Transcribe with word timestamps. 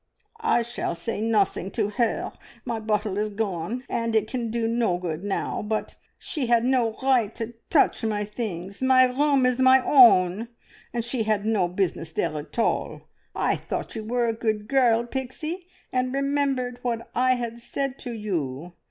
"I 0.43 0.63
shall 0.63 0.95
say 0.95 1.21
nothing 1.21 1.69
to 1.73 1.89
her. 1.91 2.33
My 2.65 2.79
bottle 2.79 3.19
is 3.19 3.29
gone, 3.29 3.83
and 3.87 4.15
it 4.15 4.27
can 4.27 4.49
do 4.49 4.67
no 4.67 4.97
good 4.97 5.23
now. 5.23 5.61
But 5.61 5.95
she 6.17 6.47
had 6.47 6.65
no 6.65 6.95
right 7.03 7.35
to 7.35 7.53
touch 7.69 8.03
my 8.03 8.23
things. 8.25 8.81
My 8.81 9.03
room 9.05 9.45
is 9.45 9.59
my 9.59 9.79
own, 9.85 10.47
and 10.91 11.05
she 11.05 11.21
had 11.21 11.45
no 11.45 11.67
business 11.67 12.11
there 12.13 12.35
at 12.39 12.57
all. 12.57 13.09
I 13.35 13.55
thought 13.55 13.95
you 13.95 14.03
were 14.03 14.25
a 14.25 14.33
good 14.33 14.67
girl, 14.67 15.05
Pixie, 15.05 15.67
and 15.93 16.11
remembered 16.11 16.79
what 16.81 17.11
I 17.13 17.35
had 17.35 17.59
said 17.59 17.99
to 17.99 18.11
you. 18.11 18.73